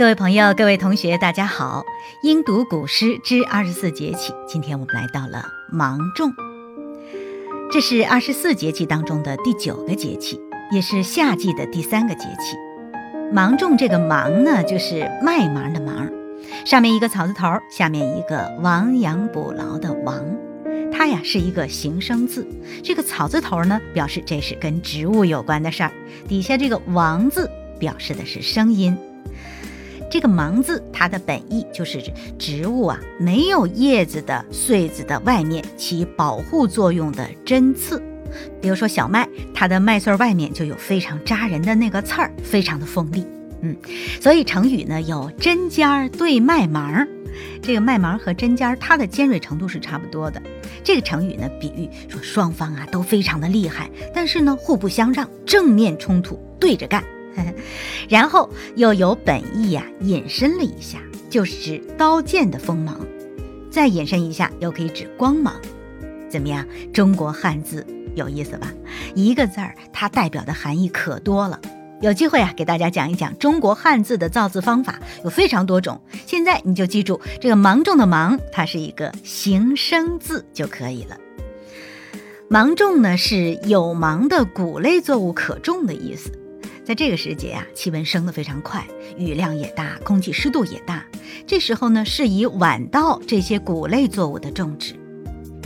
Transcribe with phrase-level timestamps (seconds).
[0.00, 1.84] 各位朋友，各位同学，大家好！
[2.22, 6.32] 英读古诗之二十四节气，今天我们来到了芒种，
[7.70, 10.40] 这是二十四节气当中的第九个节气，
[10.72, 12.56] 也是夏季的第三个节气。
[13.30, 16.10] 芒种这个芒呢，就是麦芒的芒，
[16.64, 20.24] 上面一个草字头，下面一个亡羊补牢的亡，
[20.90, 22.46] 它呀是一个形声字。
[22.82, 25.90] 这个草字头呢，表示这是跟植物有关的事儿；
[26.26, 28.96] 底下这个亡字，表示的是声音。
[30.10, 38.02] 这个芒字，它的本意就是指植物啊没有叶子的穗子的外面起保护作用的针刺。
[38.60, 43.24] 比如说小麦，它的麦穗外面就有非常扎人的那个刺儿，非常的锋利。
[43.62, 43.76] 嗯，
[44.20, 47.06] 所以成语呢有针尖儿对麦芒。
[47.62, 50.42] 这个麦芒和针尖儿，它的尖锐程度是差不多的。
[50.82, 57.04] 这个成语呢，比喻说双方啊都非常的厉害，但是呢互不相让，正面冲突，对着干。
[58.08, 63.00] 然后又有本意呀，引申了一下，就是指刀剑的锋芒。
[63.70, 65.54] 再引申一下，又可以指光芒。
[66.28, 66.66] 怎么样？
[66.92, 68.72] 中国汉字有意思吧？
[69.14, 71.60] 一个字儿，它代表的含义可多了。
[72.00, 76.00] 有机会啊，给大家讲一讲中国汉字的造字方法，有非常多种。
[76.26, 81.18] 现在你就记住这个“芒种”的“芒”，它是一个形声字就可以了。
[82.48, 86.32] 芒种呢，是有芒的谷类作物可种的意思。
[86.90, 88.84] 在这个时节啊，气温升得非常快，
[89.16, 91.06] 雨量也大，空气湿度也大。
[91.46, 94.96] 这时候呢，适宜晚稻这些谷类作物的种植。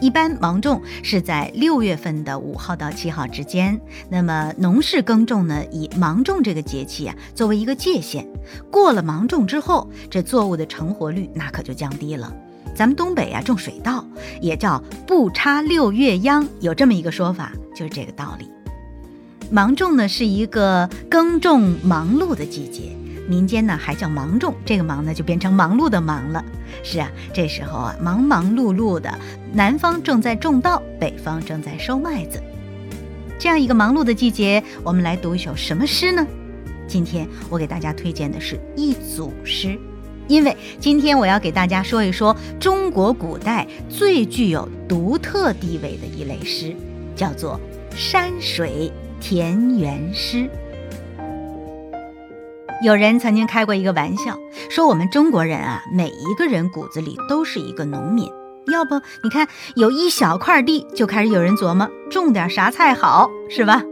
[0.00, 3.80] 一般芒种是在六月份的五号到七号之间。
[4.08, 8.24] 那么农事耕种呢，以芒种这个节气啊作为一个界限。
[8.70, 12.32] 过了芒种之后，这作物的成活率那可就降低了。
[12.76, 14.06] 咱们东北啊种水稻，
[14.40, 18.48] 也叫不插六月秧，有这么一个说法，就是这个道理。
[19.50, 22.94] 芒种呢是一个耕种忙碌的季节，
[23.26, 26.44] 民间呢还叫芒种，这个忙呢就变成忙碌的忙了。
[26.82, 29.10] 是啊，这时候啊忙忙碌碌的，
[29.52, 32.42] 南方正在种稻，北方正在收麦子。
[33.38, 36.26] 这样一个忙碌的季节，我们来读一首什么诗呢？
[36.86, 39.78] 今天我给大家推荐的是一组诗，
[40.26, 46.76] 因为今天我要给大家说一说中国古代最具有独特地位的一类诗，
[47.16, 47.58] 叫做
[47.96, 48.92] 山水。
[49.20, 50.48] 田园诗，
[52.82, 54.38] 有人曾经开过一个玩笑，
[54.70, 58.30] 说我们中国人啊，每一个人骨子里都是一个农民。
[58.72, 63.82] 要不你看，有一小块地，就开始有人琢磨种点啥菜好，是吧？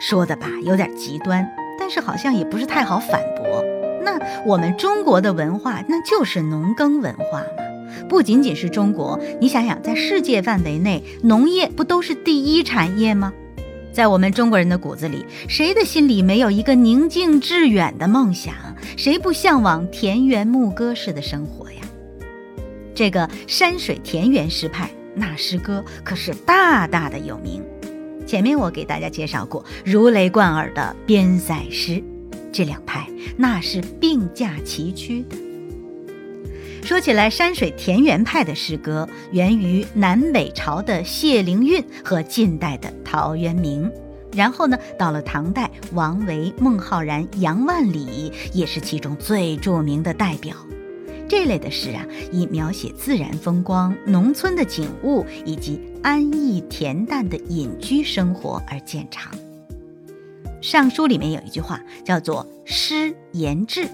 [0.00, 1.46] 说的吧，有点极端，
[1.78, 3.64] 但是好像也不是太好反驳。
[4.02, 7.46] 那我们中国的文化，那就是农耕文化嘛。
[8.08, 13.32] 不仅仅是中国，你想想，在世界范围内，农业不都是第一产业吗？
[13.98, 18.54] 在我们中国人的骨子里，谁的心里没有一个宁静致远的梦想？
[18.96, 21.80] 谁不向往田园牧歌式的生活呀？
[22.94, 27.60] 这个山水田园诗派，那诗歌可是大大的有名。
[28.24, 32.00] 前面我给大家介绍过如雷贯耳的边塞诗，
[32.52, 33.04] 这两派
[33.36, 35.36] 那是并驾齐驱的。
[36.88, 43.92] 说起来，山水田园派的诗歌源于南北朝的谢灵运和近代的陶渊明，
[44.32, 50.56] 然后呢，到了唐代，王维、孟浩然、杨万里也是其中最著名的代表。
[51.28, 59.30] 这类的诗啊，以描写自然风光、农村的景物以及安逸恬淡的隐居生活而见长。
[60.62, 63.86] 《尚书》里面有一句话叫做“诗言志”。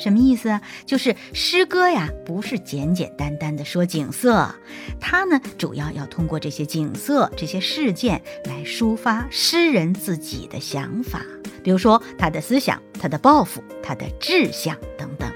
[0.00, 0.62] 什么意思啊？
[0.86, 4.52] 就是诗歌呀，不是简简单单的说景色，
[4.98, 11.22] 它呢主要要通过这些景色、这些事件来抒发诗人自己的想法，
[11.62, 15.30] 比如说他的思想、他的抱负、他的志向等等。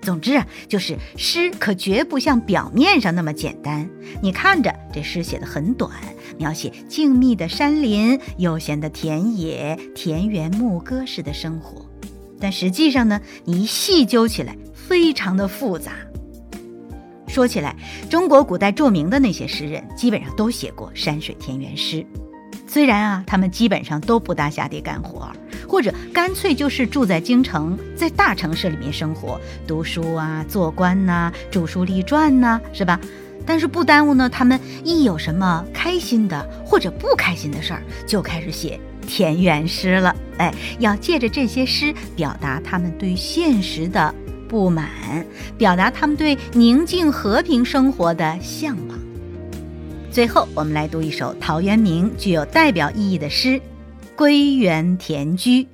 [0.00, 3.90] 总之啊，就是诗可绝不像表面上那么简单。
[4.22, 5.92] 你看着这诗写的很短，
[6.38, 11.87] 描写静谧的山林、悠闲的田野、田园牧歌式的生活。
[12.40, 15.92] 但实际上呢，你一细究起来，非常的复杂。
[17.26, 17.76] 说起来，
[18.08, 22.04] 中国古代著名的那些诗人，基本上都写过山水田园诗。
[22.66, 25.30] 虽然啊，他们基本上都不大下地干活，
[25.66, 33.00] 或者干脆就是住在京城，在大城市里面生活，读书啊、做官呐、著书立传呐，是吧？
[33.46, 38.78] 但是不耽误呢，他们一有什么开心的或者不开心的事儿，就开始写。
[39.08, 44.14] 田园诗了，哎，要借着这些诗表达他们对现实的
[44.46, 44.86] 不满，
[45.56, 48.98] 表达他们对宁静和平生活的向往。
[50.10, 53.48] 最后，我们来读一首陶渊明具有代表意义的诗
[54.14, 55.62] 《归园田居》。《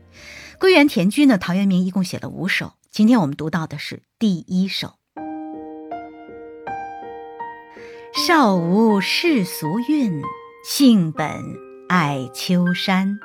[0.59, 4.95] 归园田居》呢，陶渊明一共写了五首，今天我们读到的是第一首。
[8.27, 10.23] 少无世俗韵，
[10.65, 11.27] 性本
[11.89, 13.19] 爱秋山。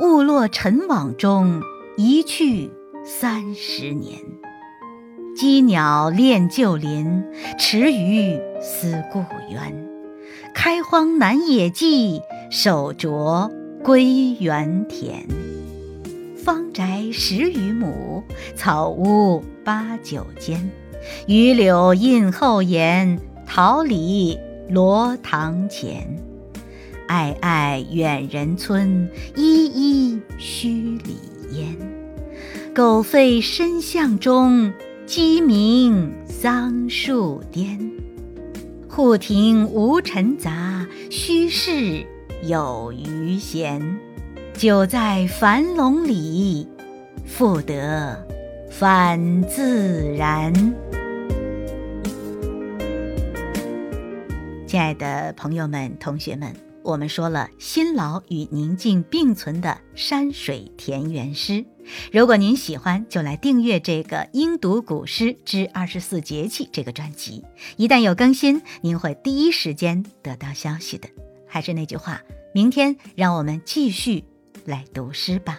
[0.00, 1.60] 误落尘网中，
[1.96, 2.70] 一去
[3.04, 4.20] 三十年。
[5.36, 7.24] 羁鸟恋旧林，
[7.58, 9.88] 池鱼思故园。
[10.54, 13.50] 开荒南野际，手镯
[13.82, 15.26] 归园田。
[16.36, 18.22] 方宅十余亩，
[18.54, 20.70] 草屋八九间。
[21.26, 26.27] 榆柳荫后檐，桃李罗堂前。
[27.08, 31.16] 暧暧远人村，依依墟里
[31.52, 31.76] 烟。
[32.74, 34.72] 狗吠深巷中，
[35.06, 37.90] 鸡鸣桑树颠。
[38.88, 42.06] 户庭无尘杂，虚室
[42.42, 43.98] 有余闲。
[44.54, 46.68] 久在樊笼里，
[47.24, 48.26] 复得
[48.70, 50.52] 返自然。
[54.66, 56.52] 亲爱的朋友们、同学们。
[56.88, 61.66] 我们说了辛劳与宁静并存的山水田园诗，
[62.10, 67.44] 如果您喜欢，就来订阅这个《英读古诗之二十四节气》这个专辑，
[67.76, 71.06] 一旦有更新，您会第一时间得到消息的。
[71.46, 72.22] 还是那句话，
[72.54, 74.24] 明天让我们继续
[74.64, 75.58] 来读诗吧。